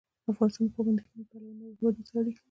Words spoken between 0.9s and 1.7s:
غرونه له پلوه له